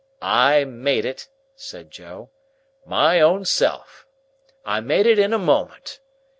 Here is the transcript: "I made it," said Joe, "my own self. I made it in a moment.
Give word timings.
"I 0.23 0.63
made 0.63 1.05
it," 1.05 1.27
said 1.55 1.91
Joe, 1.91 2.31
"my 2.87 3.19
own 3.19 3.45
self. 3.45 4.07
I 4.65 4.79
made 4.79 5.05
it 5.05 5.19
in 5.19 5.31
a 5.31 5.37
moment. 5.37 5.99